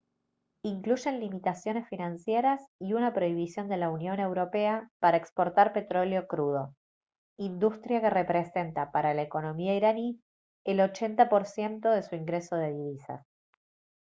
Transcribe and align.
incluyen 0.63 1.19
limitaciones 1.19 1.87
financieras 1.87 2.59
y 2.79 2.93
una 2.93 3.13
prohibición 3.13 3.67
de 3.69 3.77
la 3.77 3.91
unión 3.91 4.19
europea 4.19 4.89
para 4.99 5.17
exportar 5.17 5.73
petróleo 5.73 6.25
crudo 6.25 6.73
industria 7.37 8.01
que 8.01 8.09
representa 8.09 8.91
para 8.91 9.13
la 9.13 9.21
economía 9.21 9.75
iraní 9.77 10.19
el 10.65 10.81
80 10.81 11.29
% 11.29 11.91
de 11.91 12.01
su 12.01 12.15
ingreso 12.15 12.55
de 12.55 12.73
divisas 12.73 13.27